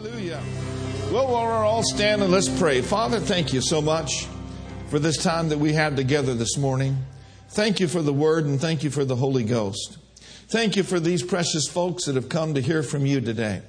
[0.00, 0.40] Hallelujah.
[1.12, 2.80] Well, while we're all standing, let's pray.
[2.80, 4.26] Father, thank you so much
[4.88, 6.96] for this time that we had together this morning.
[7.50, 9.98] Thank you for the word and thank you for the Holy Ghost.
[10.48, 13.60] Thank you for these precious folks that have come to hear from you today.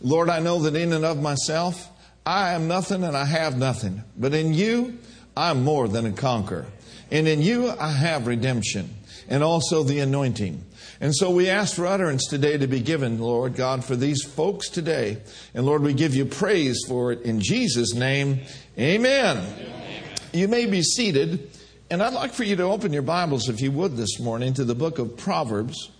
[0.00, 1.90] Lord, I know that in and of myself,
[2.24, 4.04] I am nothing and I have nothing.
[4.16, 4.96] But in you,
[5.36, 6.66] I'm more than a conqueror.
[7.10, 8.94] And in you, I have redemption
[9.28, 10.64] and also the anointing.
[11.04, 14.70] And so we ask for utterance today to be given, Lord God, for these folks
[14.70, 15.18] today.
[15.52, 18.40] And Lord, we give you praise for it in Jesus' name.
[18.78, 19.36] Amen.
[19.36, 20.02] Amen.
[20.32, 21.50] You may be seated.
[21.90, 24.64] And I'd like for you to open your Bibles, if you would, this morning to
[24.64, 25.90] the book of Proverbs.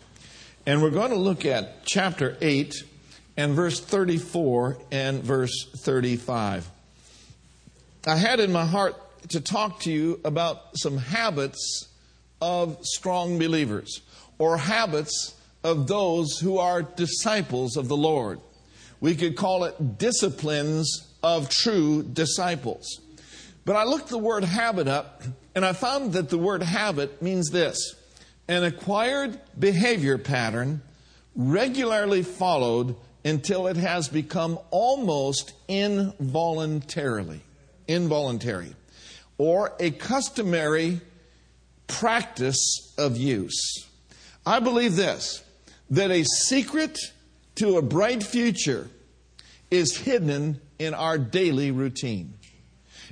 [0.65, 2.75] And we're going to look at chapter 8
[3.37, 6.67] and verse 34 and verse 35.
[8.07, 8.97] I had in my heart
[9.29, 11.89] to talk to you about some habits
[12.41, 14.01] of strong believers
[14.39, 18.41] or habits of those who are disciples of the Lord.
[19.01, 23.01] We could call it disciplines of true disciples.
[23.65, 25.23] But I looked the word habit up
[25.55, 27.95] and I found that the word habit means this
[28.47, 30.83] an acquired behavior pattern
[31.35, 37.41] regularly followed until it has become almost involuntarily
[37.89, 38.75] involuntary
[39.39, 41.01] or a customary
[41.87, 43.87] practice of use
[44.47, 45.43] I believe this
[45.91, 46.99] that a secret
[47.57, 48.89] to a bright future
[49.71, 52.35] is hidden in our daily routine.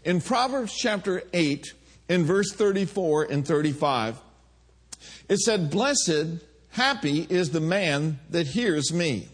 [0.05, 1.73] In Proverbs chapter 8,
[2.09, 4.19] in verse 34 and 35,
[5.29, 9.29] it said, Blessed, happy is the man that hears me,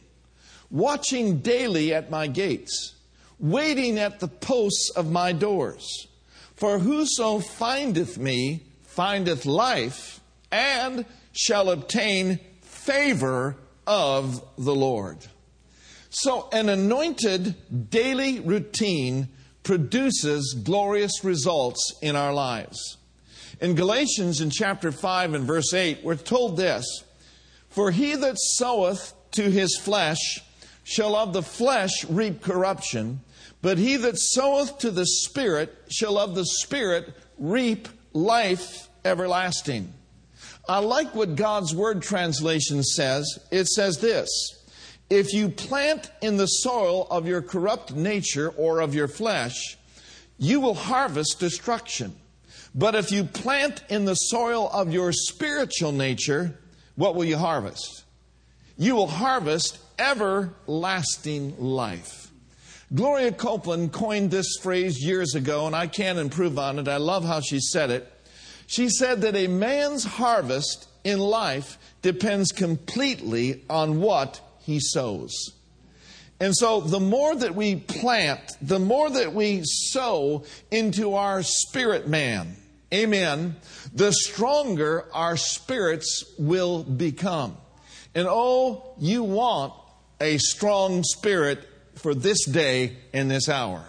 [0.71, 2.95] watching daily at my gates,
[3.39, 6.07] waiting at the posts of my doors.
[6.55, 11.05] For whoso findeth me findeth life and
[11.39, 13.55] shall obtain favor
[13.86, 15.19] of the Lord.
[16.11, 19.28] So, an anointed daily routine
[19.62, 22.97] produces glorious results in our lives.
[23.61, 27.04] In Galatians, in chapter 5 and verse 8, we're told this
[27.69, 30.43] For he that soweth to his flesh
[30.82, 33.21] shall of the flesh reap corruption,
[33.62, 39.93] but he that soweth to the Spirit shall of the Spirit reap life everlasting.
[40.69, 43.39] I like what God's Word translation says.
[43.51, 44.29] It says this
[45.09, 49.78] If you plant in the soil of your corrupt nature or of your flesh,
[50.37, 52.15] you will harvest destruction.
[52.75, 56.59] But if you plant in the soil of your spiritual nature,
[56.97, 58.05] what will you harvest?
[58.77, 62.31] You will harvest everlasting life.
[62.95, 66.89] Gloria Copeland coined this phrase years ago, and I can't improve on it.
[66.89, 68.12] I love how she said it.
[68.69, 75.33] She said that a man's harvest in life depends completely on what he sows.
[76.39, 82.09] And so, the more that we plant, the more that we sow into our spirit
[82.09, 82.57] man,
[82.93, 83.57] amen,
[83.95, 87.57] the stronger our spirits will become.
[88.15, 89.73] And oh, you want
[90.21, 93.83] a strong spirit for this day and this hour.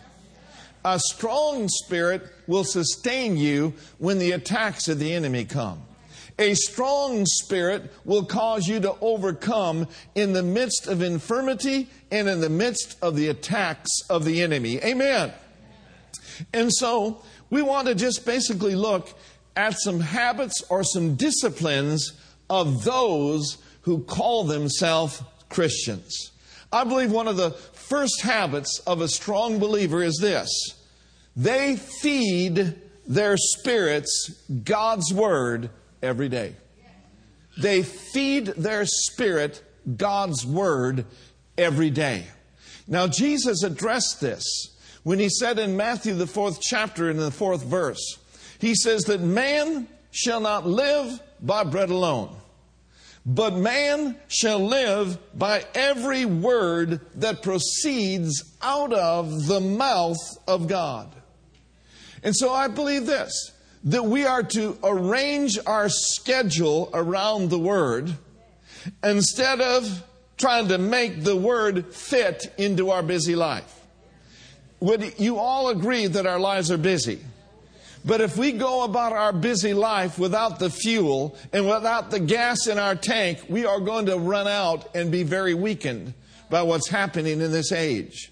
[0.85, 5.81] A strong spirit will sustain you when the attacks of the enemy come.
[6.39, 12.41] A strong spirit will cause you to overcome in the midst of infirmity and in
[12.41, 14.81] the midst of the attacks of the enemy.
[14.83, 15.31] Amen.
[16.51, 17.21] And so
[17.51, 19.13] we want to just basically look
[19.55, 22.13] at some habits or some disciplines
[22.49, 26.31] of those who call themselves Christians.
[26.71, 30.78] I believe one of the first habits of a strong believer is this
[31.35, 32.75] they feed
[33.07, 35.69] their spirits God's Word
[36.01, 36.55] every day.
[37.57, 39.63] They feed their spirit
[39.97, 41.05] God's Word
[41.57, 42.25] every day.
[42.87, 47.63] Now, Jesus addressed this when he said in Matthew, the fourth chapter, in the fourth
[47.63, 48.17] verse,
[48.59, 52.35] he says that man shall not live by bread alone,
[53.25, 60.17] but man shall live by every word that proceeds out of the mouth
[60.47, 61.13] of God.
[62.23, 63.51] And so I believe this
[63.85, 68.13] that we are to arrange our schedule around the Word
[69.03, 70.03] instead of
[70.37, 73.75] trying to make the Word fit into our busy life.
[74.81, 77.19] Would you all agree that our lives are busy?
[78.05, 82.67] But if we go about our busy life without the fuel and without the gas
[82.67, 86.13] in our tank, we are going to run out and be very weakened
[86.49, 88.31] by what's happening in this age.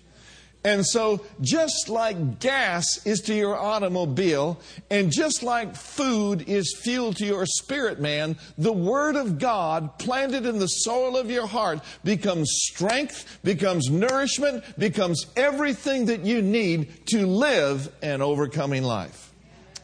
[0.67, 4.59] And so, just like gas is to your automobile,
[4.89, 10.45] and just like food is fuel to your spirit man, the Word of God planted
[10.45, 17.07] in the soil of your heart becomes strength, becomes nourishment, becomes everything that you need
[17.11, 19.31] to live an overcoming life.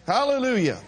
[0.05, 0.81] Hallelujah.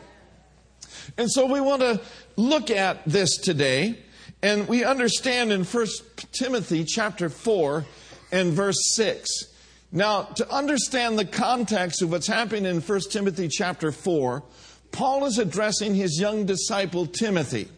[1.17, 2.01] And so, we want to
[2.35, 3.97] look at this today,
[4.43, 5.87] and we understand in 1
[6.33, 7.85] Timothy chapter 4
[8.33, 9.54] and verse 6
[9.95, 14.43] now, to understand the context of what's happening in 1 Timothy chapter 4,
[14.91, 17.69] Paul is addressing his young disciple Timothy.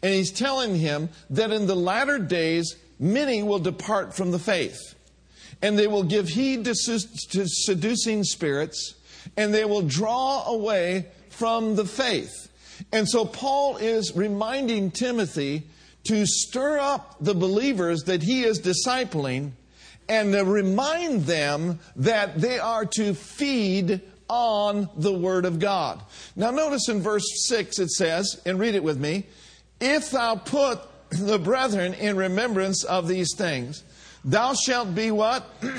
[0.00, 4.94] And he's telling him that in the latter days, many will depart from the faith.
[5.62, 8.94] And they will give heed to, seducing spirits,
[9.36, 12.52] and they will draw away from the faith.
[12.92, 15.64] And so Paul is reminding Timothy
[16.04, 19.52] to stir up the believers that he is discipling
[20.08, 26.00] and remind them that they are to feed on the Word of God.
[26.36, 29.26] Now, notice in verse 6 it says, and read it with me
[29.80, 30.80] If thou put
[31.10, 33.84] the brethren in remembrance of these things,
[34.24, 35.44] thou shalt be what?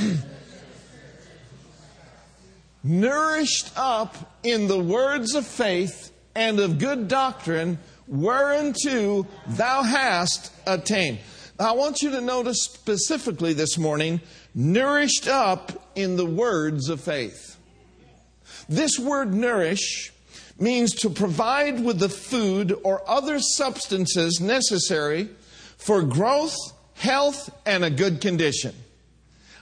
[2.84, 11.20] Nourished up in the words of faith and of good doctrine, whereunto thou hast attained.
[11.58, 14.20] I want you to notice specifically this morning,
[14.54, 17.58] nourished up in the words of faith.
[18.68, 20.12] This word nourish
[20.60, 25.30] means to provide with the food or other substances necessary
[25.78, 26.58] for growth,
[26.96, 28.76] health, and a good condition.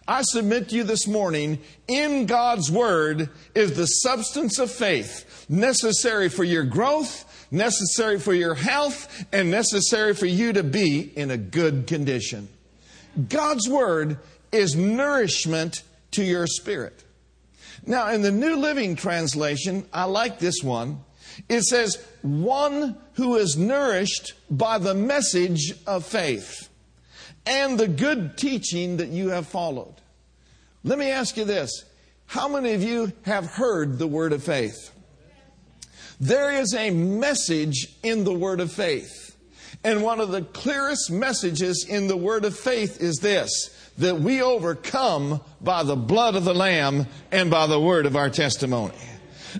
[0.07, 6.27] I submit to you this morning, in God's Word is the substance of faith necessary
[6.27, 7.23] for your growth,
[7.53, 12.49] necessary for your health, and necessary for you to be in a good condition.
[13.29, 14.17] God's Word
[14.51, 17.03] is nourishment to your spirit.
[17.85, 21.01] Now, in the New Living Translation, I like this one.
[21.49, 26.69] It says, one who is nourished by the message of faith
[27.45, 29.95] and the good teaching that you have followed.
[30.83, 31.85] Let me ask you this.
[32.25, 34.92] How many of you have heard the word of faith?
[36.23, 39.35] There is a message in the word of faith.
[39.83, 43.51] And one of the clearest messages in the word of faith is this
[43.97, 48.29] that we overcome by the blood of the Lamb and by the word of our
[48.29, 48.95] testimony.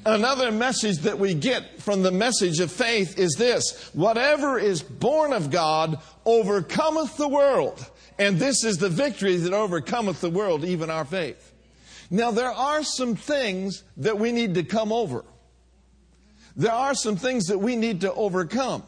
[0.06, 5.34] Another message that we get from the message of faith is this whatever is born
[5.34, 7.86] of God overcometh the world.
[8.18, 11.52] And this is the victory that overcometh the world, even our faith.
[12.10, 15.26] Now, there are some things that we need to come over
[16.56, 18.84] there are some things that we need to overcome.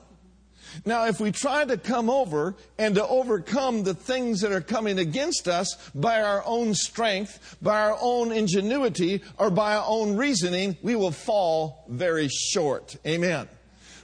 [0.85, 4.99] Now, if we try to come over and to overcome the things that are coming
[4.99, 10.75] against us by our own strength, by our own ingenuity, or by our own reasoning,
[10.81, 12.97] we will fall very short.
[13.05, 13.47] Amen.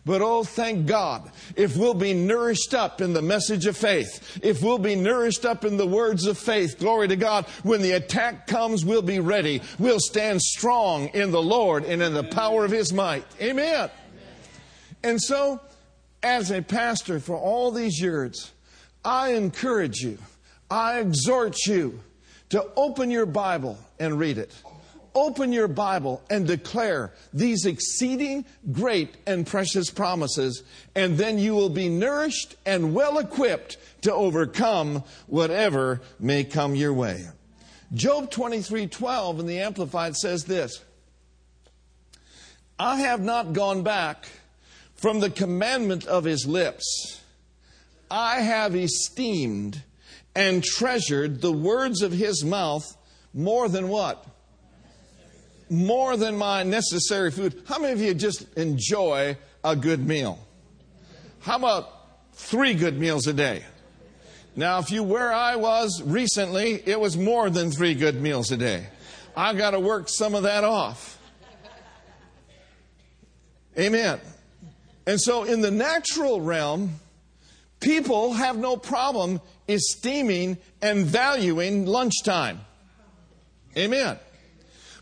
[0.04, 4.64] But oh, thank God, if we'll be nourished up in the message of faith, if
[4.64, 8.48] we'll be nourished up in the words of faith, glory to God, when the attack
[8.48, 9.62] comes, we'll be ready.
[9.78, 13.26] We'll stand strong in the Lord and in the power of His might.
[13.40, 13.92] Amen.
[15.04, 15.60] And so,
[16.24, 18.52] as a pastor for all these years,
[19.06, 20.18] I encourage you,
[20.70, 22.00] I exhort you
[22.50, 24.52] to open your Bible and read it
[25.14, 30.64] open your Bible and declare these exceeding great and precious promises,
[30.96, 36.94] and then you will be nourished and well equipped to overcome whatever may come your
[36.94, 37.26] way.
[37.94, 40.82] Job 23 12 in the Amplified says this
[42.80, 44.26] I have not gone back
[44.96, 47.22] from the commandment of his lips.
[48.10, 49.84] I have esteemed
[50.36, 52.98] and treasured the words of his mouth
[53.34, 54.26] more than what?
[55.72, 57.64] More than my necessary food.
[57.66, 60.38] How many of you just enjoy a good meal?
[61.40, 61.88] How about
[62.34, 63.64] three good meals a day?
[64.56, 68.58] Now, if you where I was recently, it was more than three good meals a
[68.58, 68.88] day.
[69.36, 71.18] I've got to work some of that off.
[73.80, 74.20] Amen.
[75.08, 77.00] And so, in the natural realm,
[77.80, 82.60] people have no problem esteeming and valuing lunchtime.
[83.78, 84.20] Amen.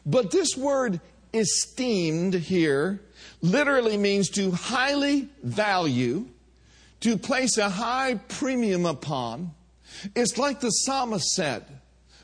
[0.06, 1.02] But this word
[1.34, 3.00] esteemed here
[3.42, 6.28] literally means to highly value,
[7.02, 9.52] to place a high premium upon.
[10.16, 11.66] It's like the psalmist said,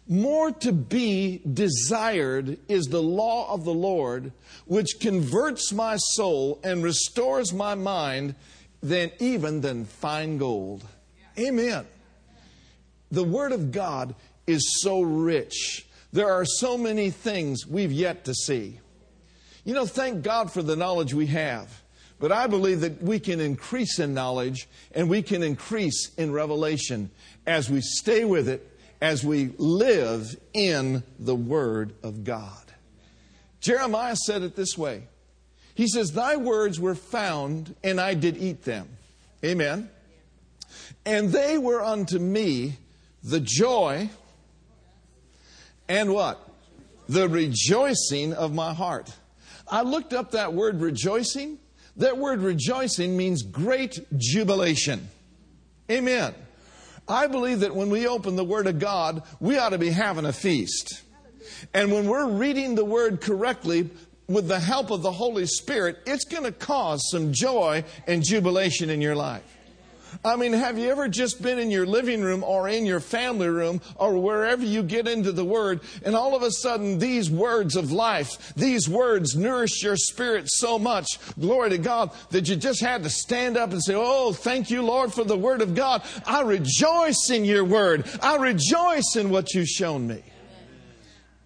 [0.07, 4.31] more to be desired is the law of the Lord,
[4.65, 8.35] which converts my soul and restores my mind
[8.83, 10.83] than even than fine gold.
[11.39, 11.85] Amen.
[13.11, 14.13] The Word of God
[14.45, 18.79] is so rich there are so many things we've yet to see.
[19.65, 21.81] You know, thank God for the knowledge we have.
[22.19, 27.11] But I believe that we can increase in knowledge and we can increase in revelation
[27.45, 28.65] as we stay with it,
[29.01, 32.63] as we live in the Word of God.
[33.59, 35.03] Jeremiah said it this way
[35.73, 38.87] He says, Thy words were found, and I did eat them.
[39.43, 39.89] Amen.
[41.05, 42.77] And they were unto me
[43.21, 44.09] the joy
[45.87, 46.41] and what?
[47.07, 49.13] The rejoicing of my heart.
[49.67, 51.59] I looked up that word rejoicing.
[51.97, 55.09] That word rejoicing means great jubilation.
[55.89, 56.33] Amen.
[57.07, 60.25] I believe that when we open the Word of God, we ought to be having
[60.25, 61.03] a feast.
[61.73, 63.91] And when we're reading the Word correctly,
[64.27, 68.89] with the help of the Holy Spirit, it's going to cause some joy and jubilation
[68.89, 69.54] in your life.
[70.23, 73.47] I mean, have you ever just been in your living room or in your family
[73.47, 77.75] room or wherever you get into the Word, and all of a sudden these words
[77.75, 82.81] of life, these words nourish your spirit so much, glory to God, that you just
[82.81, 86.01] had to stand up and say, Oh, thank you, Lord, for the Word of God.
[86.25, 88.09] I rejoice in your Word.
[88.21, 90.23] I rejoice in what you've shown me.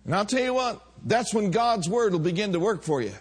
[0.06, 3.13] And I'll tell you what, that's when God's Word will begin to work for you.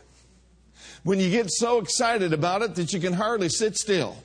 [1.03, 4.17] When you get so excited about it that you can hardly sit still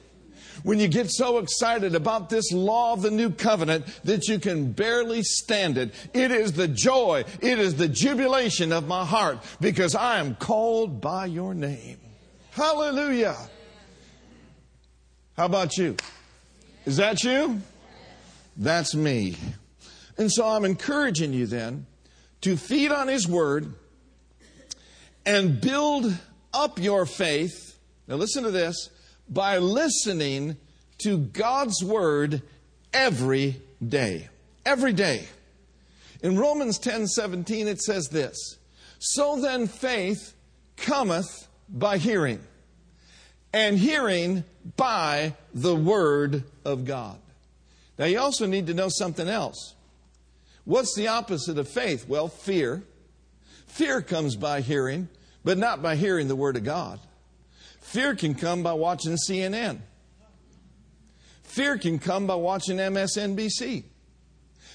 [0.64, 4.72] when you get so excited about this law of the new covenant that you can
[4.72, 5.94] barely stand it.
[6.14, 11.02] It is the joy, it is the jubilation of my heart because I am called
[11.02, 12.00] by your name.
[12.52, 13.38] Hallelujah.
[15.36, 15.98] How about you?
[16.86, 17.62] Is that you?
[18.56, 19.36] That's me.
[20.18, 21.88] And so I'm encouraging you then
[22.42, 23.74] to feed on His Word
[25.26, 26.16] and build
[26.54, 27.80] up your faith.
[28.08, 28.90] Now, listen to this
[29.34, 30.58] by listening
[31.00, 32.42] to God's word
[32.94, 34.30] every day.
[34.66, 35.26] Every day.
[36.22, 38.58] In Romans 10 17, it says this
[39.00, 40.34] So then faith
[40.78, 42.40] cometh by hearing,
[43.52, 44.44] and hearing
[44.78, 47.18] by the word of God.
[47.98, 49.76] Now, you also need to know something else.
[50.66, 52.08] What's the opposite of faith?
[52.08, 52.84] Well, fear.
[53.68, 55.10] Fear comes by hearing,
[55.44, 57.00] but not by hearing the word of God.
[57.94, 59.78] Fear can come by watching CNN.
[61.44, 63.84] Fear can come by watching MSNBC.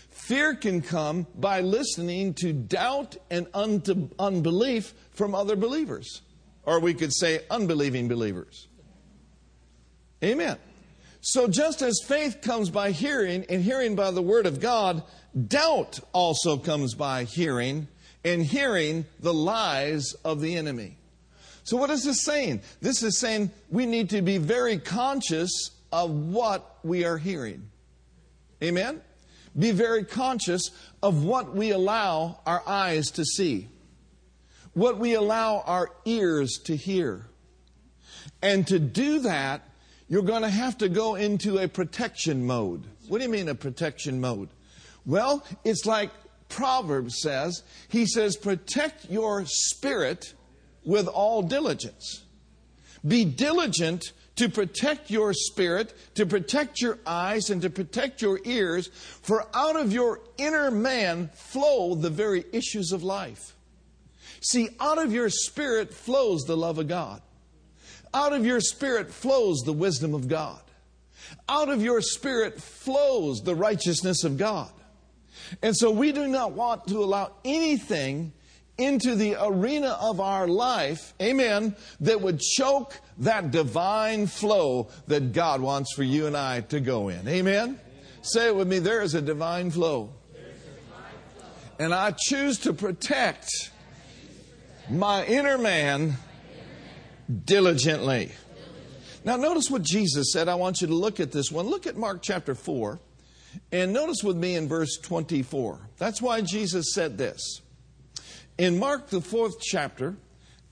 [0.08, 6.22] Fear can come by listening to doubt and unbelief from other believers.
[6.62, 8.68] Or we could say unbelieving believers.
[10.22, 10.56] Amen.
[11.20, 15.02] So just as faith comes by hearing and hearing by the word of God,
[15.48, 17.88] doubt also comes by hearing
[18.24, 20.97] and hearing the lies of the enemy.
[21.68, 22.62] So, what is this saying?
[22.80, 25.50] This is saying we need to be very conscious
[25.92, 27.68] of what we are hearing.
[28.64, 29.02] Amen?
[29.58, 30.70] Be very conscious
[31.02, 33.68] of what we allow our eyes to see,
[34.72, 37.26] what we allow our ears to hear.
[38.40, 39.60] And to do that,
[40.08, 42.82] you're going to have to go into a protection mode.
[43.08, 44.48] What do you mean a protection mode?
[45.04, 46.12] Well, it's like
[46.48, 47.62] Proverbs says.
[47.88, 50.32] He says, protect your spirit
[50.88, 52.24] with all diligence.
[53.06, 58.88] Be diligent to protect your spirit, to protect your eyes, and to protect your ears,
[58.88, 63.54] for out of your inner man flow the very issues of life.
[64.40, 67.20] See, out of your spirit flows the love of God.
[68.14, 70.62] Out of your spirit flows the wisdom of God.
[71.50, 74.70] Out of your spirit flows the righteousness of God.
[75.60, 78.32] And so we do not want to allow anything
[78.78, 85.60] into the arena of our life, amen, that would choke that divine flow that God
[85.60, 87.26] wants for you and I to go in.
[87.26, 87.78] Amen?
[88.22, 90.10] Say it with me there is a divine flow.
[91.80, 93.70] And I choose to protect
[94.90, 96.16] my inner man
[97.44, 98.32] diligently.
[99.24, 100.48] Now, notice what Jesus said.
[100.48, 101.66] I want you to look at this one.
[101.66, 102.98] Look at Mark chapter 4.
[103.72, 105.78] And notice with me in verse 24.
[105.98, 107.60] That's why Jesus said this
[108.58, 110.16] in Mark, the fourth chapter,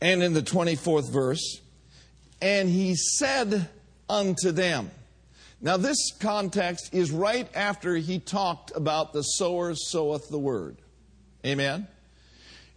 [0.00, 1.60] and in the 24th verse,
[2.42, 3.68] and he said
[4.08, 4.90] unto them.
[5.60, 10.76] Now, this context is right after he talked about the sower soweth the word.
[11.46, 11.88] Amen?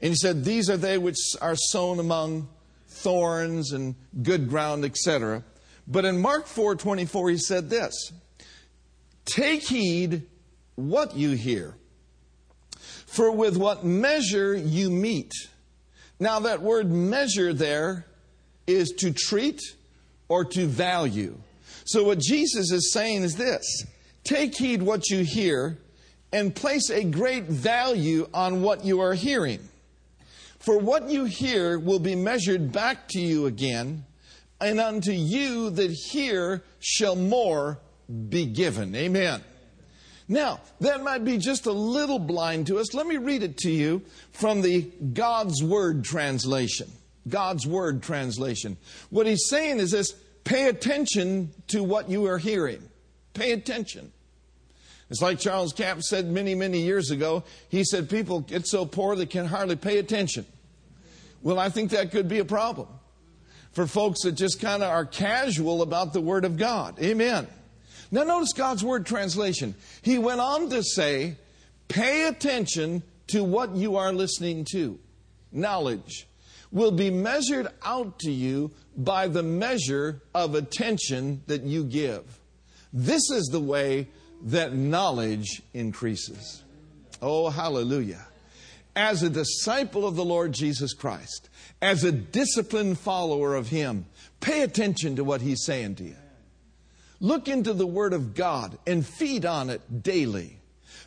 [0.01, 2.47] And he said, These are they which are sown among
[2.87, 5.43] thorns and good ground, etc.
[5.87, 8.13] But in Mark 4 24, he said this
[9.25, 10.23] Take heed
[10.75, 11.75] what you hear.
[13.09, 15.33] For with what measure you meet.
[16.19, 18.05] Now, that word measure there
[18.67, 19.61] is to treat
[20.27, 21.35] or to value.
[21.85, 23.83] So, what Jesus is saying is this
[24.23, 25.79] take heed what you hear
[26.31, 29.67] and place a great value on what you are hearing.
[30.59, 34.05] For what you hear will be measured back to you again,
[34.61, 37.79] and unto you that hear shall more
[38.29, 38.93] be given.
[38.93, 39.41] Amen.
[40.31, 42.93] Now, that might be just a little blind to us.
[42.93, 46.88] Let me read it to you from the God's Word translation.
[47.27, 48.77] God's Word translation.
[49.09, 52.88] What he's saying is this pay attention to what you are hearing.
[53.33, 54.12] Pay attention.
[55.09, 57.43] It's like Charles Capps said many, many years ago.
[57.69, 60.45] He said people get so poor they can hardly pay attention.
[61.41, 62.88] Well, I think that could be a problem
[63.71, 67.00] for folks that just kind of are casual about the Word of God.
[67.01, 67.48] Amen.
[68.11, 69.75] Now, notice God's Word translation.
[70.01, 71.35] He went on to say,
[71.87, 74.99] pay attention to what you are listening to.
[75.51, 76.27] Knowledge
[76.71, 82.39] will be measured out to you by the measure of attention that you give.
[82.93, 84.07] This is the way
[84.43, 86.63] that knowledge increases.
[87.21, 88.25] Oh, hallelujah.
[88.95, 91.49] As a disciple of the Lord Jesus Christ,
[91.81, 94.05] as a disciplined follower of Him,
[94.39, 96.15] pay attention to what He's saying to you.
[97.19, 100.57] Look into the Word of God and feed on it daily.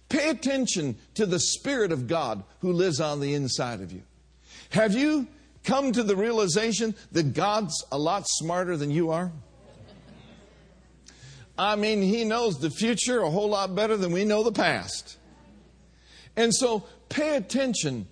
[0.08, 4.02] Pay attention to the Spirit of God who lives on the inside of you.
[4.70, 5.26] Have you
[5.64, 9.32] come to the realization that God's a lot smarter than you are?
[11.56, 15.16] I mean, He knows the future a whole lot better than we know the past.
[16.36, 18.06] And so pay attention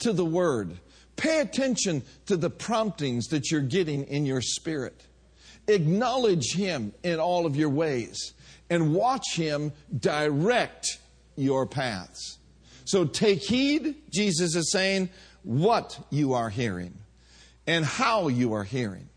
[0.00, 0.78] to the Word.
[1.16, 5.06] Pay attention to the promptings that you're getting in your spirit.
[5.68, 8.34] Acknowledge Him in all of your ways
[8.68, 10.98] and watch Him direct
[11.36, 12.38] your paths.
[12.84, 15.10] So take heed, Jesus is saying,
[15.42, 16.94] what you are hearing
[17.66, 19.08] and how you are hearing.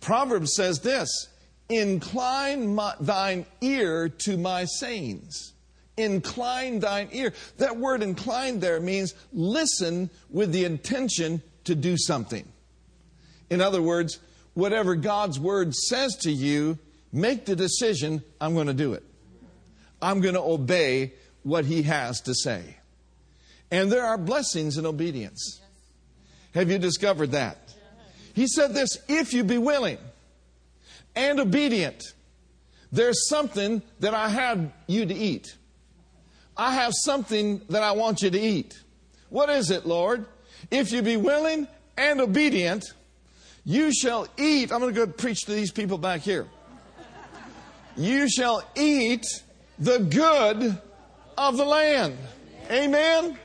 [0.00, 1.28] Proverbs says this
[1.68, 5.54] Incline my, thine ear to my sayings.
[5.96, 7.32] Incline thine ear.
[7.58, 12.50] That word incline there means listen with the intention to do something.
[13.50, 14.18] In other words,
[14.54, 16.78] whatever God's word says to you,
[17.12, 19.02] make the decision I'm going to do it.
[20.00, 22.76] I'm going to obey what he has to say.
[23.70, 25.60] And there are blessings in obedience.
[26.54, 27.74] Have you discovered that?
[28.34, 29.98] He said this if you be willing
[31.14, 32.02] and obedient,
[32.90, 35.56] there's something that I have you to eat.
[36.56, 38.78] I have something that I want you to eat.
[39.30, 40.26] What is it, Lord?
[40.70, 42.84] If you be willing and obedient,
[43.64, 44.72] you shall eat.
[44.72, 46.46] I'm going to go preach to these people back here.
[47.96, 49.24] You shall eat
[49.78, 50.78] the good
[51.36, 52.16] of the land.
[52.70, 53.38] Amen.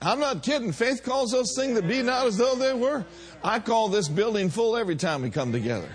[0.00, 0.72] I'm not kidding.
[0.72, 3.04] Faith calls those things that be not as though they were.
[3.44, 5.88] I call this building full every time we come together.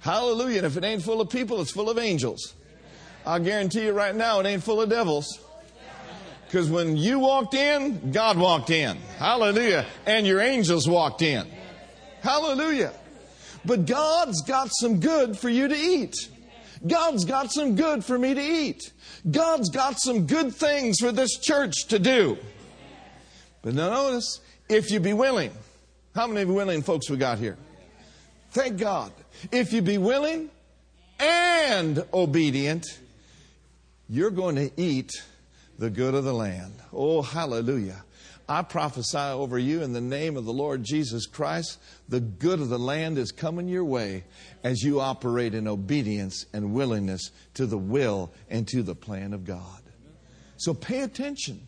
[0.00, 0.58] Hallelujah.
[0.58, 2.54] And if it ain't full of people, it's full of angels.
[3.24, 5.38] I guarantee you right now, it ain't full of devils.
[6.52, 8.98] Because when you walked in, God walked in.
[9.16, 9.86] Hallelujah.
[10.04, 11.46] And your angels walked in.
[12.20, 12.92] Hallelujah.
[13.64, 16.14] But God's got some good for you to eat.
[16.86, 18.92] God's got some good for me to eat.
[19.30, 22.36] God's got some good things for this church to do.
[23.62, 25.52] But now notice, if you be willing,
[26.14, 27.56] how many willing folks we got here?
[28.50, 29.10] Thank God.
[29.50, 30.50] If you be willing
[31.18, 32.84] and obedient,
[34.06, 35.12] you're going to eat
[35.82, 36.72] the good of the land.
[36.92, 38.04] Oh, hallelujah.
[38.48, 41.76] I prophesy over you in the name of the Lord Jesus Christ,
[42.08, 44.22] the good of the land is coming your way
[44.62, 49.44] as you operate in obedience and willingness to the will and to the plan of
[49.44, 49.82] God.
[50.56, 51.66] So pay attention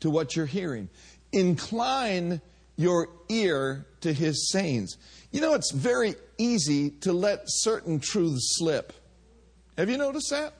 [0.00, 0.88] to what you're hearing.
[1.30, 2.40] Incline
[2.76, 4.96] your ear to his sayings.
[5.32, 8.94] You know, it's very easy to let certain truths slip.
[9.76, 10.54] Have you noticed that?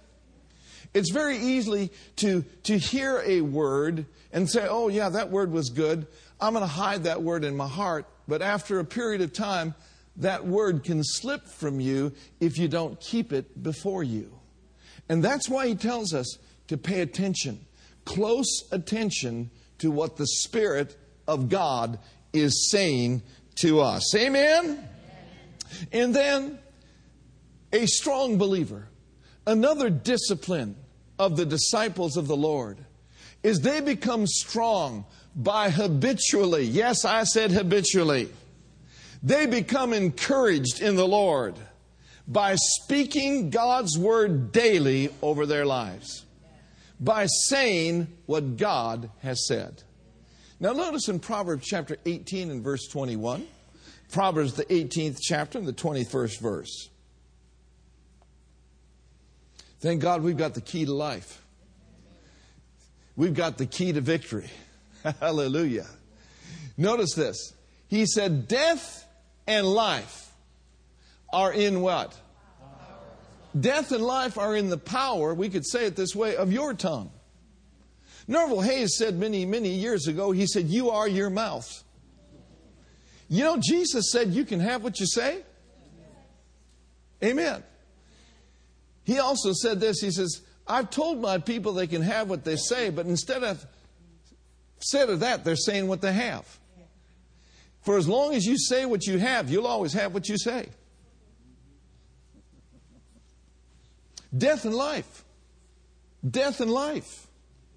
[0.92, 5.70] It's very easy to, to hear a word and say, oh, yeah, that word was
[5.70, 6.07] good.
[6.40, 8.07] I'm going to hide that word in my heart.
[8.26, 9.74] But after a period of time,
[10.16, 14.33] that word can slip from you if you don't keep it before you.
[15.09, 17.64] And that's why he tells us to pay attention,
[18.05, 21.98] close attention to what the Spirit of God
[22.33, 23.22] is saying
[23.57, 24.14] to us.
[24.14, 24.88] Amen?
[25.92, 26.59] And then
[27.72, 28.90] a strong believer
[29.46, 30.76] Another discipline
[31.20, 32.78] of the disciples of the Lord
[33.42, 35.04] is they become strong
[35.37, 38.30] by habitually, yes, I said habitually,
[39.22, 41.56] they become encouraged in the Lord
[42.26, 46.24] by speaking God's word daily over their lives,
[46.98, 49.83] by saying what God has said.
[50.59, 53.46] Now, notice in Proverbs chapter 18 and verse 21,
[54.11, 56.89] Proverbs, the 18th chapter and the 21st verse.
[59.81, 61.43] Thank God we've got the key to life.
[63.16, 64.51] We've got the key to victory.
[65.21, 65.87] Hallelujah.
[66.77, 67.55] Notice this.
[67.88, 69.07] He said, Death
[69.47, 70.31] and life
[71.33, 72.14] are in what?
[73.59, 76.73] Death and life are in the power, we could say it this way, of your
[76.73, 77.11] tongue.
[78.29, 81.83] Norvel Hayes said many, many years ago, he said, You are your mouth.
[83.29, 85.43] You know, Jesus said you can have what you say.
[87.23, 87.62] Amen.
[89.11, 92.55] He also said this He says, I've told my people they can have what they
[92.55, 93.66] say, but instead of
[94.77, 96.46] instead of that, they're saying what they have.
[97.83, 100.68] For as long as you say what you have, you'll always have what you say.
[104.37, 105.25] Death and life.
[106.31, 107.27] Death and life.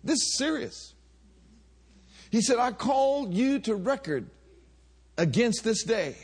[0.03, 0.93] This is serious.
[2.29, 4.29] He said, I call you to record
[5.17, 6.15] against this day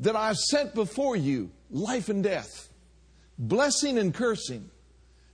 [0.00, 2.68] that I've set before you life and death,
[3.38, 4.70] blessing and cursing.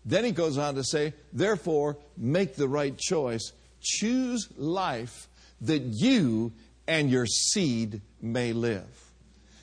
[0.05, 3.53] Then he goes on to say, therefore, make the right choice.
[3.83, 5.29] Choose life
[5.61, 6.53] that you
[6.87, 8.87] and your seed may live.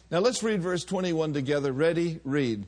[0.10, 1.72] Now let's read verse 21 together.
[1.72, 2.20] Ready?
[2.24, 2.66] Read.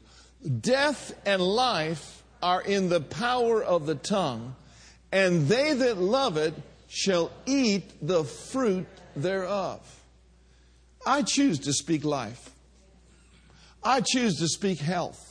[0.62, 4.56] Death and life are in the power of the tongue,
[5.12, 6.54] and they that love it
[6.88, 9.80] shall eat the fruit thereof.
[11.06, 12.50] I choose to speak life.
[13.84, 15.29] I choose to speak health.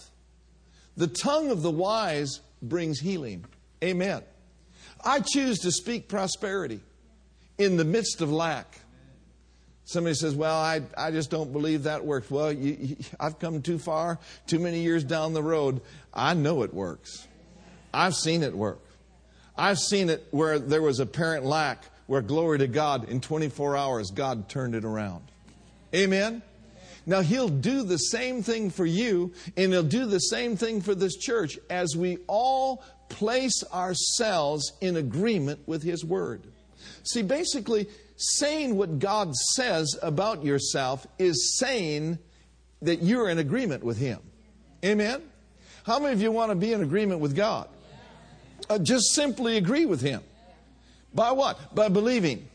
[0.99, 3.45] The tongue of the wise brings healing.
[3.85, 4.23] Amen.
[5.05, 6.81] I choose to speak prosperity
[7.57, 8.81] in the midst of lack.
[9.85, 12.29] Somebody says, Well, I, I just don't believe that works.
[12.29, 15.83] Well, you, you, I've come too far, too many years down the road.
[16.13, 17.29] I know it works.
[17.95, 18.81] I've seen it work.
[19.57, 24.11] I've seen it where there was apparent lack, where glory to God, in 24 hours,
[24.11, 25.23] God turned it around.
[25.95, 26.43] Amen?
[27.09, 30.95] Now, He'll do the same thing for you, and He'll do the same thing for
[30.95, 36.43] this church as we all place ourselves in agreement with His Word.
[37.05, 42.19] See, basically, saying what God says about yourself is saying
[42.83, 44.21] that you're in agreement with Him.
[44.85, 45.23] Amen?
[45.85, 47.71] How many of you want to be in agreement with God?
[48.69, 50.21] Uh, just simply agree with Him.
[51.15, 51.75] By what?
[51.75, 52.49] By believing.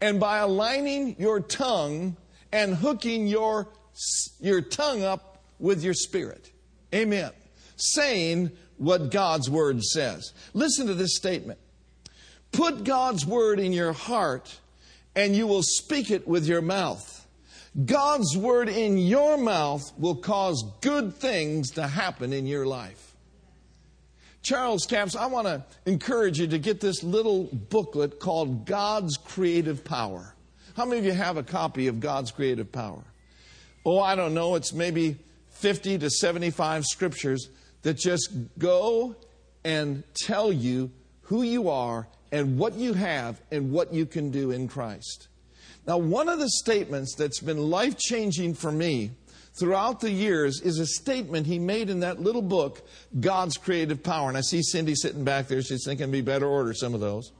[0.00, 2.16] And by aligning your tongue
[2.52, 3.68] and hooking your,
[4.40, 6.50] your tongue up with your spirit.
[6.94, 7.30] Amen.
[7.76, 10.32] Saying what God's Word says.
[10.54, 11.58] Listen to this statement.
[12.52, 14.58] Put God's Word in your heart
[15.14, 17.26] and you will speak it with your mouth.
[17.84, 23.14] God's Word in your mouth will cause good things to happen in your life.
[24.42, 29.84] Charles Capps, I want to encourage you to get this little booklet called God's Creative
[29.84, 30.34] Power.
[30.80, 33.04] How many of you have a copy of God's creative power?
[33.84, 34.54] Oh, I don't know.
[34.54, 35.18] It's maybe
[35.50, 37.50] 50 to 75 scriptures
[37.82, 39.14] that just go
[39.62, 40.90] and tell you
[41.24, 45.28] who you are and what you have and what you can do in Christ.
[45.86, 49.10] Now, one of the statements that's been life changing for me
[49.58, 52.80] throughout the years is a statement he made in that little book,
[53.20, 54.30] God's Creative Power.
[54.30, 55.60] And I see Cindy sitting back there.
[55.60, 57.32] She's thinking it'd be better order some of those.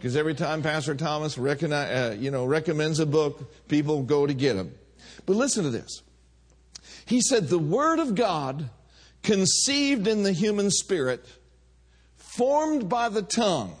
[0.00, 4.54] Because every time Pastor Thomas uh, you know, recommends a book, people go to get
[4.54, 4.72] them.
[5.26, 6.00] But listen to this.
[7.04, 8.70] He said, The Word of God,
[9.22, 11.26] conceived in the human spirit,
[12.16, 13.76] formed by the tongue,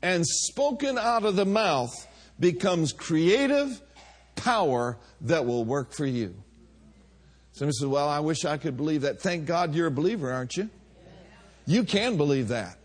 [0.00, 2.06] and spoken out of the mouth,
[2.38, 3.82] becomes creative
[4.36, 6.36] power that will work for you.
[7.50, 9.20] Somebody says, Well, I wish I could believe that.
[9.20, 10.70] Thank God you're a believer, aren't you?
[11.66, 12.78] You can believe that.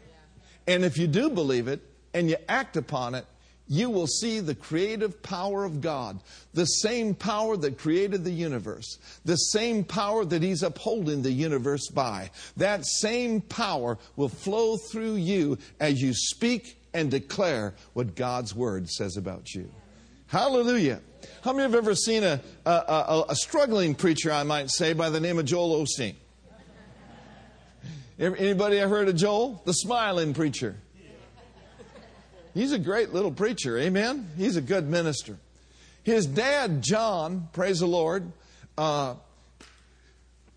[0.66, 3.26] And if you do believe it, and you act upon it,
[3.68, 6.20] you will see the creative power of God,
[6.54, 11.90] the same power that created the universe, the same power that He's upholding the universe
[11.90, 12.30] by.
[12.58, 18.90] That same power will flow through you as you speak and declare what God's Word
[18.90, 19.70] says about you.
[20.28, 21.02] Hallelujah.
[21.44, 25.10] How many have ever seen a, a, a, a struggling preacher, I might say, by
[25.10, 26.16] the name of Joel Osteen?
[28.20, 29.62] Anybody ever heard of Joel?
[29.66, 30.76] The smiling preacher.
[32.54, 34.30] He's a great little preacher, amen?
[34.38, 35.38] He's a good minister.
[36.04, 38.32] His dad, John, praise the Lord,
[38.78, 39.16] uh,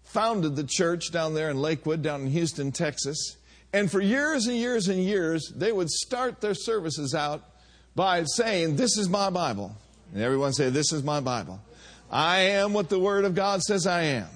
[0.05, 3.37] founded the church down there in Lakewood, down in Houston, Texas.
[3.73, 7.43] And for years and years and years, they would start their services out
[7.95, 9.75] by saying, This is my Bible.
[10.13, 11.61] And everyone say, This is my Bible.
[12.11, 14.29] I am what the Word of God says I am.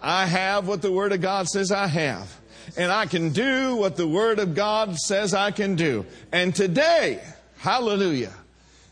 [0.00, 2.41] I have what the Word of God says I have
[2.76, 6.06] and I can do what the Word of God says I can do.
[6.32, 7.22] And today,
[7.58, 8.32] hallelujah.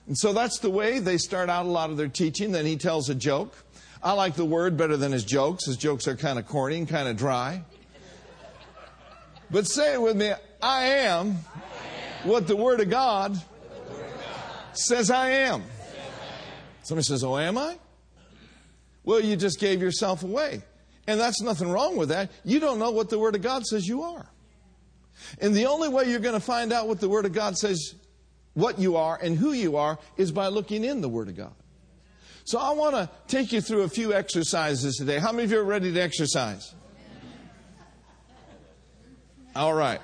[0.07, 2.53] And so that's the way they start out a lot of their teaching.
[2.53, 3.55] Then he tells a joke.
[4.03, 5.67] I like the Word better than his jokes.
[5.67, 7.63] His jokes are kind of corny and kind of dry.
[9.51, 11.39] But say it with me I am
[12.25, 13.41] what the Word of God
[14.73, 15.63] says I am.
[16.83, 17.79] Somebody says, Oh, am I?
[19.05, 20.63] Well, you just gave yourself away.
[21.11, 22.31] And that's nothing wrong with that.
[22.44, 24.27] You don't know what the Word of God says you are.
[25.40, 27.96] And the only way you're going to find out what the Word of God says
[28.55, 31.53] what you are and who you are is by looking in the Word of God.
[32.44, 35.18] So I want to take you through a few exercises today.
[35.18, 36.73] How many of you are ready to exercise?
[39.57, 40.01] All right.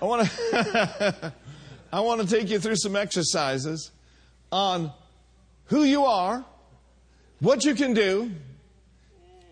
[0.00, 1.34] I want to
[1.92, 3.90] I want to take you through some exercises
[4.50, 4.90] on
[5.66, 6.46] who you are,
[7.40, 8.30] what you can do,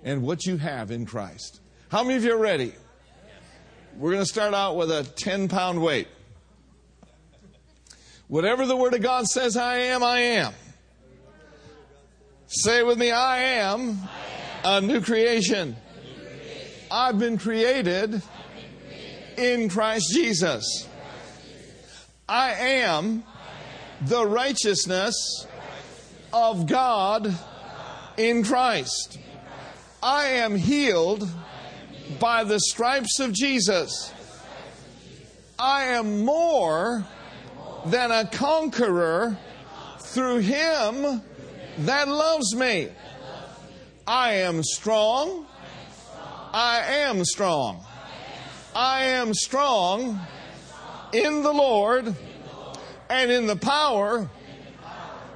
[0.09, 1.61] and what you have in Christ.
[1.91, 2.73] How many of you are ready?
[3.95, 6.09] We're going to start out with a 10 pound weight.
[8.27, 10.55] Whatever the Word of God says I am, I am.
[12.47, 13.99] Say with me, I am,
[14.65, 15.77] a new creation.
[16.91, 18.23] I've been created
[19.37, 20.89] in Christ Jesus.
[22.27, 23.25] I am
[24.01, 25.47] the righteousness
[26.33, 27.37] of God
[28.17, 29.19] in Christ.
[30.03, 31.29] I am healed
[32.21, 34.13] by the stripes of Jesus.
[35.59, 37.05] I am more
[37.87, 39.37] than a conqueror
[39.99, 41.23] through him
[41.79, 42.89] that loves me.
[44.07, 45.47] I am strong.
[46.53, 47.85] I am strong.
[48.75, 50.21] I am strong
[51.13, 52.15] in the Lord
[53.11, 54.31] and in the power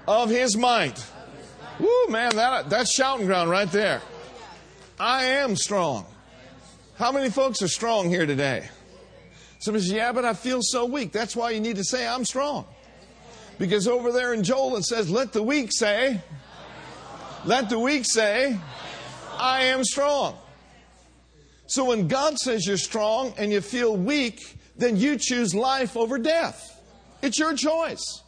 [0.06, 1.04] of his might.
[1.80, 4.00] Woo, man, that, that's shouting ground right there.
[5.02, 6.06] I am strong.
[6.96, 8.68] How many folks are strong here today?
[9.58, 11.10] Somebody says, Yeah, but I feel so weak.
[11.10, 12.66] That's why you need to say, I'm strong.
[13.58, 16.20] Because over there in Joel it says, Let the weak say,
[17.44, 18.56] let the weak say,
[19.36, 20.38] I am strong.
[21.66, 26.16] So when God says you're strong and you feel weak, then you choose life over
[26.16, 26.80] death.
[27.22, 28.22] It's your choice.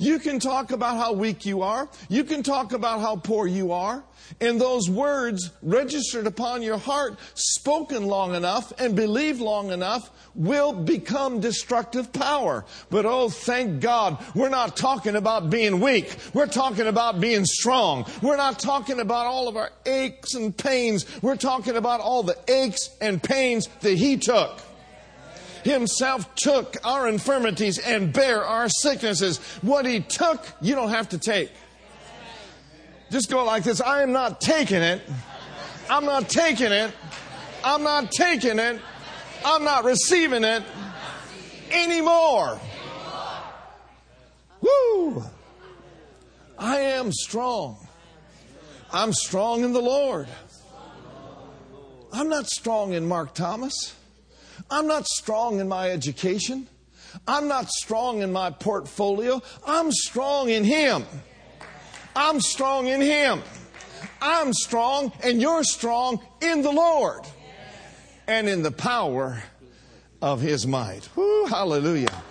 [0.00, 1.86] You can talk about how weak you are.
[2.08, 4.02] You can talk about how poor you are.
[4.40, 10.72] And those words registered upon your heart, spoken long enough and believed long enough, will
[10.72, 12.64] become destructive power.
[12.88, 16.16] But oh, thank God, we're not talking about being weak.
[16.32, 18.06] We're talking about being strong.
[18.22, 21.04] We're not talking about all of our aches and pains.
[21.20, 24.62] We're talking about all the aches and pains that He took
[25.64, 29.38] himself took our infirmities and bare our sicknesses.
[29.62, 31.50] What he took, you don't have to take.
[33.10, 35.02] Just go like this I am not taking it.
[35.88, 36.92] I'm not taking it.
[37.64, 38.80] I'm not taking it.
[39.44, 40.62] I'm not receiving it
[41.72, 42.60] anymore.
[44.60, 45.24] Woo!
[46.58, 47.88] I am strong.
[48.92, 50.28] I'm strong in the Lord.
[52.12, 53.94] I'm not strong in Mark Thomas.
[54.70, 56.66] I'm not strong in my education.
[57.26, 59.42] I'm not strong in my portfolio.
[59.66, 61.04] I'm strong in Him.
[62.14, 63.42] I'm strong in Him.
[64.22, 67.26] I'm strong and you're strong in the Lord
[68.26, 69.42] and in the power
[70.22, 71.08] of His might.
[71.16, 72.22] Woo, hallelujah.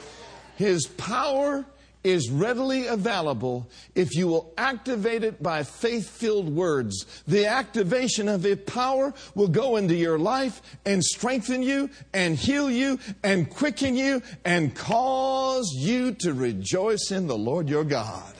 [0.56, 1.65] His power
[2.04, 7.06] is readily available if you will activate it by faith filled words.
[7.28, 12.72] The activation of His power will go into your life and strengthen you and heal
[12.72, 18.34] you and quicken you and cause you to rejoice in the Lord your God.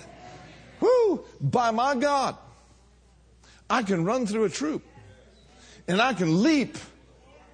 [0.80, 1.26] Whoo!
[1.42, 2.38] By my God,
[3.70, 4.84] I can run through a troop
[5.88, 6.78] and I can leap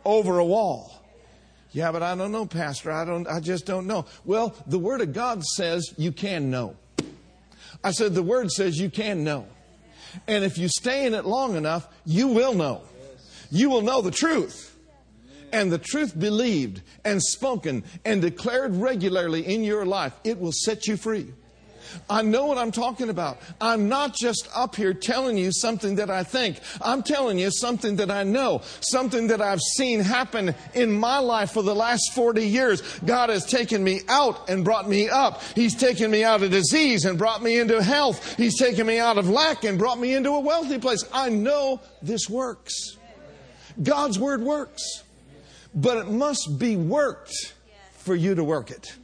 [0.04, 0.95] over a wall.
[1.76, 2.90] Yeah, but I don't know, Pastor.
[2.90, 4.06] I don't, I just don't know.
[4.24, 6.78] Well, the Word of God says you can know.
[7.84, 9.46] I said the Word says you can know.
[10.26, 12.84] And if you stay in it long enough, you will know.
[13.52, 14.74] You will know the truth.
[15.52, 20.88] And the truth believed and spoken and declared regularly in your life, it will set
[20.88, 21.34] you free.
[22.10, 23.40] I know what I'm talking about.
[23.60, 26.60] I'm not just up here telling you something that I think.
[26.82, 31.52] I'm telling you something that I know, something that I've seen happen in my life
[31.52, 32.82] for the last 40 years.
[33.00, 35.42] God has taken me out and brought me up.
[35.56, 38.36] He's taken me out of disease and brought me into health.
[38.38, 41.04] He's taken me out of lack and brought me into a wealthy place.
[41.14, 42.98] I know this works.
[43.82, 45.04] God's word works.
[45.76, 47.34] But it must be worked
[47.98, 48.96] for you to work it.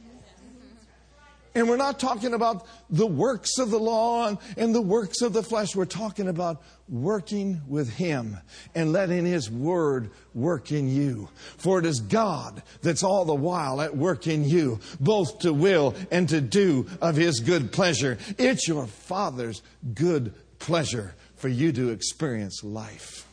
[1.54, 5.34] And we're not talking about the works of the law and, and, the works of
[5.34, 5.76] the flesh.
[5.76, 8.38] We're talking about working with Him
[8.74, 11.28] and letting His Word work in you.
[11.58, 15.94] For it is God that's all the while at work in you, both to will
[16.10, 18.16] and to do of His good pleasure.
[18.38, 19.62] It's your Father's
[19.94, 23.26] good pleasure for you to experience life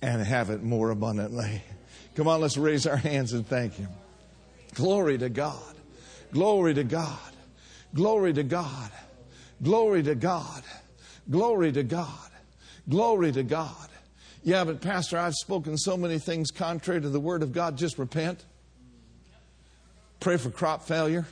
[0.00, 1.62] and have it more abundantly.
[2.14, 3.90] Come on, let's raise our hands and thank Him.
[4.74, 5.77] Glory to God.
[6.32, 7.18] Glory to God.
[7.94, 8.90] Glory to God.
[9.62, 10.62] Glory to God.
[11.30, 12.30] Glory to God.
[12.88, 13.88] Glory to God.
[14.42, 17.76] Yeah, but Pastor, I've spoken so many things contrary to the Word of God.
[17.76, 18.44] Just repent.
[20.20, 21.26] Pray for crop failure.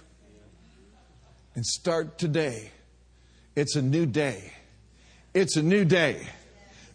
[1.55, 2.71] And start today.
[3.55, 4.53] It's a new day.
[5.33, 6.27] It's a new day.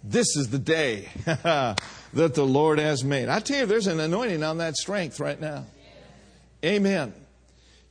[0.04, 1.78] This is the day that
[2.14, 3.30] the Lord has made.
[3.30, 5.66] I tell you, there's an anointing on that strength right now.
[6.64, 7.14] Amen.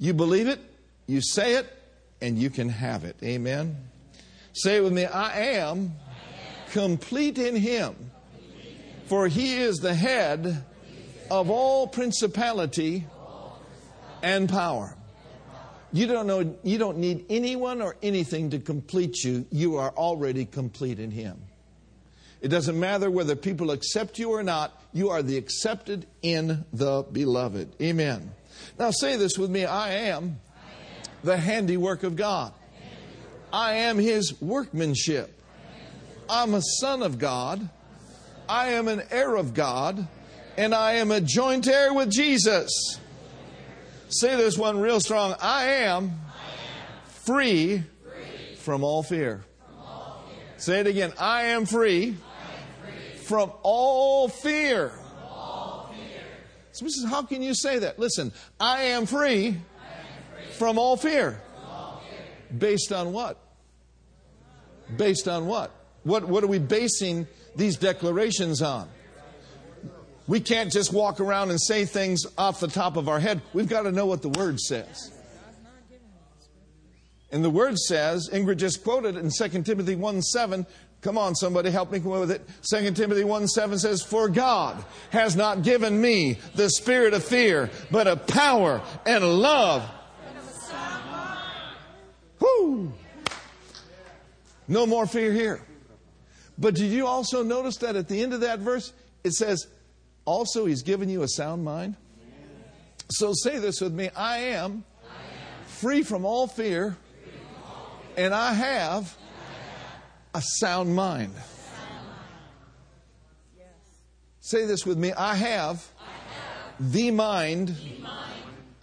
[0.01, 0.59] You believe it,
[1.07, 1.67] you say it,
[2.23, 3.17] and you can have it.
[3.23, 3.77] Amen.
[4.55, 5.93] Say it with me I am
[6.71, 8.11] complete in Him,
[9.05, 10.65] for He is the head
[11.31, 13.07] of all principality
[14.23, 14.97] and power.
[15.93, 19.45] You don't know, you don't need anyone or anything to complete you.
[19.51, 21.43] You are already complete in Him.
[22.41, 27.05] It doesn't matter whether people accept you or not, you are the accepted in the
[27.13, 27.75] beloved.
[27.83, 28.31] Amen.
[28.81, 30.41] Now say this with me I am
[31.23, 32.55] the handiwork of God,
[33.53, 35.37] I am His workmanship.
[36.31, 37.69] I'm a son of God.
[38.49, 40.09] I am an heir of God.
[40.57, 42.99] And I am a joint heir with Jesus.
[44.09, 45.35] Say this one real strong.
[45.41, 46.13] I am
[47.07, 47.83] free
[48.59, 49.45] from all fear.
[50.57, 51.13] Say it again.
[51.19, 52.17] I am free
[53.25, 54.93] from all fear.
[56.81, 57.99] So, says, how can you say that?
[57.99, 59.61] Listen, I am free
[60.57, 61.39] from all fear.
[62.57, 63.37] Based on what?
[64.97, 65.73] Based on what?
[66.05, 68.89] What, what are we basing these declarations on?
[70.27, 73.43] We can't just walk around and say things off the top of our head.
[73.53, 75.13] We've got to know what the Word says.
[77.31, 80.67] And the Word says, Ingrid just quoted in 2 Timothy 1 7.
[81.03, 82.47] Come on, somebody help me with it.
[82.71, 87.71] 2 Timothy 1 7 says, For God has not given me the spirit of fear,
[87.91, 89.91] but of power and love.
[92.39, 92.93] Whoo!
[94.69, 95.63] No more fear here.
[96.59, 98.93] But did you also notice that at the end of that verse,
[99.25, 99.67] it says,
[100.27, 101.97] also, He's given you a sound mind?
[103.11, 104.85] So say this with me I am
[105.67, 106.97] free from all fear,
[108.17, 109.17] and I have
[110.35, 111.35] a sound mind.
[114.41, 115.87] Say this with me I have
[116.79, 117.77] the mind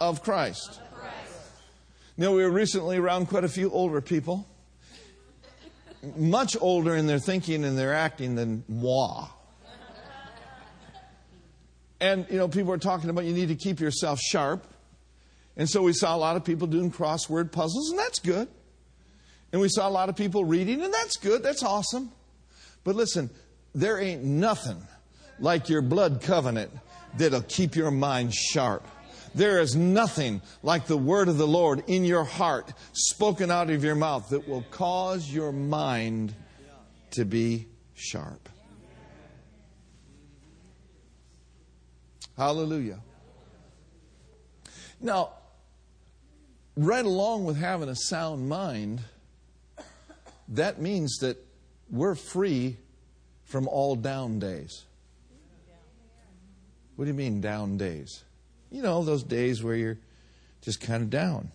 [0.00, 0.80] of Christ.
[2.16, 4.46] You know, we were recently around quite a few older people
[6.16, 9.26] much older in their thinking and their acting than moi.
[12.00, 14.64] And, you know, people are talking about you need to keep yourself sharp.
[15.56, 18.46] And so we saw a lot of people doing crossword puzzles, and that's good.
[19.52, 21.42] And we saw a lot of people reading, and that's good.
[21.42, 22.12] That's awesome.
[22.84, 23.30] But listen,
[23.74, 24.82] there ain't nothing
[25.38, 26.70] like your blood covenant
[27.16, 28.86] that'll keep your mind sharp.
[29.34, 33.84] There is nothing like the word of the Lord in your heart, spoken out of
[33.84, 36.34] your mouth, that will cause your mind
[37.12, 38.48] to be sharp.
[42.36, 43.00] Hallelujah.
[45.00, 45.32] Now,
[46.76, 49.00] right along with having a sound mind,
[50.48, 51.36] that means that
[51.90, 52.76] we're free
[53.44, 54.84] from all down days.
[56.96, 58.24] What do you mean, down days?
[58.70, 59.98] You know, those days where you're
[60.62, 61.50] just kind of down.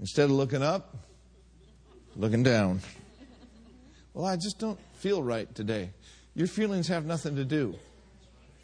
[0.00, 0.96] Instead of looking up,
[2.16, 2.80] looking down.
[4.14, 5.90] Well, I just don't feel right today.
[6.34, 7.74] Your feelings have nothing to do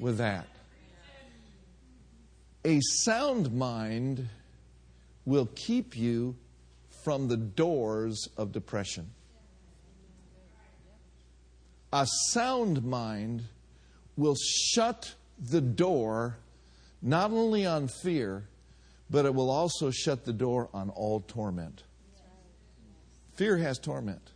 [0.00, 0.46] with that.
[2.64, 4.28] A sound mind
[5.24, 6.34] will keep you
[7.04, 9.11] from the doors of depression.
[11.92, 13.44] A sound mind
[14.16, 16.37] will shut the door
[17.00, 18.48] not only on fear,
[19.11, 21.84] but it will also shut the door on all torment.
[23.37, 24.32] Fear has torment.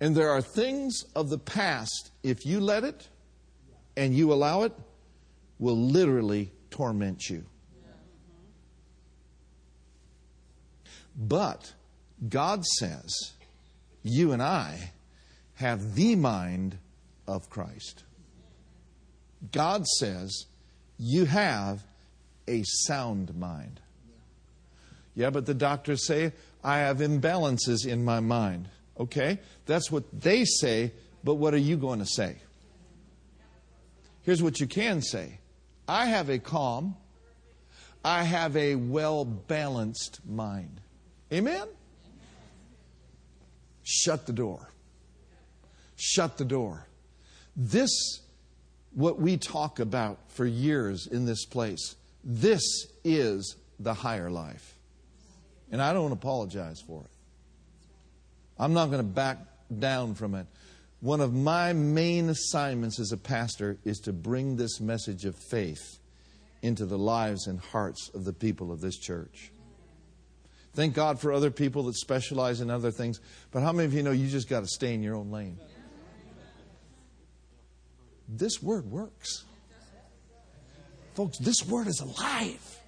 [0.00, 3.08] And there are things of the past, if you let it
[3.96, 4.72] and you allow it,
[5.58, 7.44] will literally torment you.
[11.18, 11.72] But
[12.28, 13.32] God says,
[14.04, 14.92] you and I
[15.56, 16.78] have the mind
[17.26, 18.04] of Christ.
[19.52, 20.46] God says
[20.98, 21.82] you have
[22.46, 23.80] a sound mind.
[25.14, 28.68] Yeah, but the doctors say I have imbalances in my mind.
[28.98, 30.92] Okay, that's what they say,
[31.24, 32.36] but what are you going to say?
[34.22, 35.38] Here's what you can say
[35.88, 36.96] I have a calm,
[38.04, 40.80] I have a well balanced mind.
[41.32, 41.66] Amen?
[43.82, 44.68] Shut the door.
[45.96, 46.86] Shut the door.
[47.56, 48.20] This
[48.94, 51.96] what we talk about for years in this place.
[52.24, 52.62] This
[53.04, 54.74] is the higher life.
[55.70, 57.10] And I don't apologize for it.
[58.58, 59.38] I'm not going to back
[59.78, 60.46] down from it.
[61.00, 66.00] One of my main assignments as a pastor is to bring this message of faith
[66.62, 69.52] into the lives and hearts of the people of this church.
[70.74, 74.02] Thank God for other people that specialize in other things, but how many of you
[74.02, 75.58] know you just got to stay in your own lane?
[78.28, 79.44] This word works.
[81.14, 82.78] Folks, this word is alive.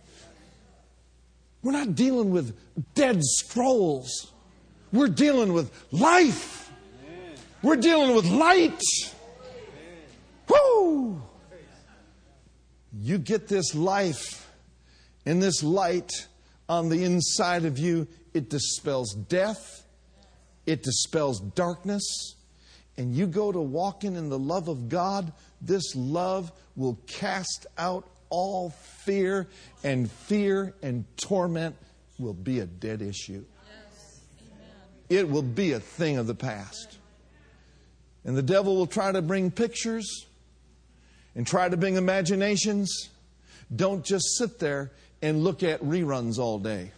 [1.63, 2.57] We're not dealing with
[2.95, 4.33] dead scrolls.
[4.93, 6.71] We're dealing with life.
[7.63, 8.81] We're dealing with light.
[10.49, 11.23] Woo!
[12.93, 14.49] You get this life
[15.27, 16.27] and this light
[16.71, 19.85] on the inside of you, it dispels death,
[20.67, 22.37] it dispels darkness,
[22.97, 28.09] and you go to walking in the love of God, this love will cast out
[28.29, 29.49] all fear,
[29.83, 31.75] and fear and torment
[32.21, 33.45] will be a dead issue.
[35.09, 36.99] It will be a thing of the past.
[38.25, 40.25] And the devil will try to bring pictures
[41.35, 43.09] and try to bring imaginations.
[43.75, 44.93] Don't just sit there
[45.23, 46.93] and look at reruns all day.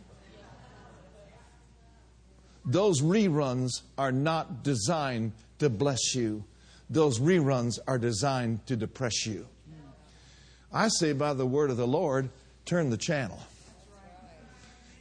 [2.64, 6.45] Those reruns are not designed to bless you,
[6.89, 9.47] those reruns are designed to depress you.
[10.73, 12.31] I say, by the word of the Lord,
[12.64, 13.41] turn the channel.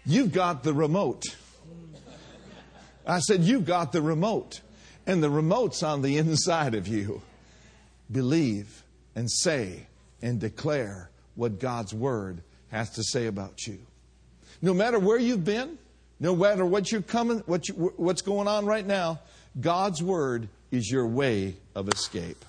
[0.06, 1.24] You've got the remote.
[3.06, 4.62] I said, You've got the remote,
[5.06, 7.22] and the remote's on the inside of you.
[8.12, 8.84] Believe
[9.16, 9.88] and say
[10.22, 12.42] and declare what God's word
[12.72, 13.78] has to say about you.
[14.62, 15.78] No matter where you've been,
[16.20, 19.20] no matter what you're coming, what you, what's going on right now,
[19.60, 22.44] God's word is your way of escape.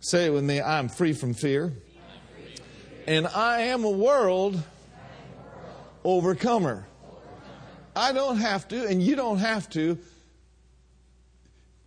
[0.00, 1.72] Say it with me I'm free from fear,
[3.06, 4.62] and I am a world
[6.04, 6.86] overcomer.
[7.94, 9.98] I don't have to, and you don't have to,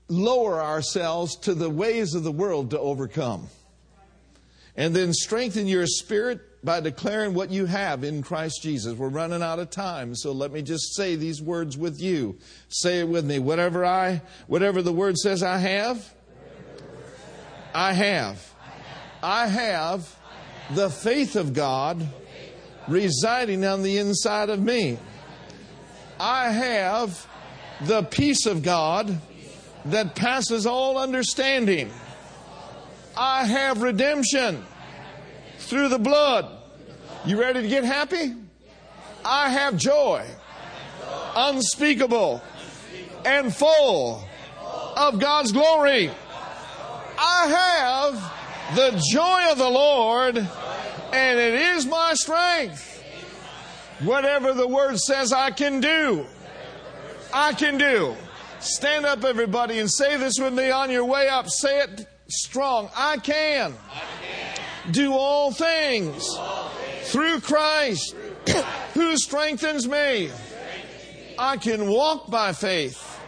[0.08, 3.48] lower ourselves to the ways of the world to overcome.
[4.76, 8.96] And then strengthen your spirit by declaring what you have in Christ Jesus.
[8.96, 12.38] We're running out of time, so let me just say these words with you.
[12.70, 13.40] Say it with me.
[13.40, 16.14] Whatever I whatever the word says I have,
[17.74, 18.54] I have.
[19.24, 20.16] I have
[20.72, 22.08] the faith of God
[22.88, 24.98] residing on the inside of me.
[26.20, 27.28] I have
[27.82, 29.20] the peace of God
[29.86, 31.92] that passes all understanding.
[33.18, 34.64] I have redemption
[35.72, 36.52] through the blood.
[37.26, 38.36] You ready to get happy?
[39.24, 40.28] I have joy,
[41.34, 42.42] unspeakable
[43.24, 44.22] and full
[44.98, 46.12] of God's glory.
[47.18, 50.38] I have the joy of the Lord,
[51.14, 53.02] and it is my strength.
[54.02, 56.26] Whatever the word says I can do,
[57.34, 58.14] I can do.
[58.60, 61.48] Stand up, everybody, and say this with me on your way up.
[61.48, 62.90] Say it strong.
[62.94, 63.74] I can,
[64.92, 66.28] Do, all things
[67.04, 68.16] through Christ,
[68.94, 70.32] who strengthens me.
[71.38, 73.20] I can walk by faith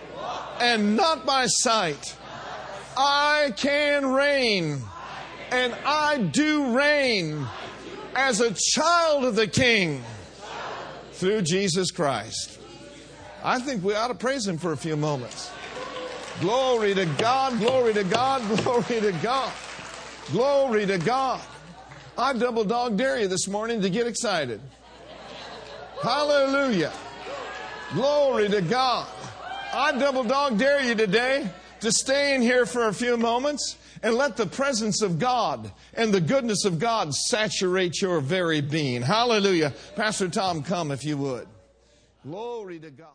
[0.59, 2.15] and not by sight.
[2.95, 4.81] I can reign,
[5.51, 7.47] and I do reign
[8.15, 10.03] as a child of the King
[11.13, 12.59] through Jesus Christ.
[13.43, 15.51] I think we ought to praise Him for a few moments.
[16.39, 19.51] Glory to God, glory to God, glory to God,
[20.31, 21.41] glory to God.
[22.17, 24.61] I double dog dare you this morning to get excited.
[26.01, 26.93] Hallelujah.
[27.93, 29.07] Glory to God.
[29.73, 31.49] I double dog dare you today
[31.79, 36.13] to stay in here for a few moments and let the presence of God and
[36.13, 39.01] the goodness of God saturate your very being.
[39.01, 39.73] Hallelujah.
[39.95, 41.47] Pastor Tom, come if you would.
[42.23, 43.07] Glory to God.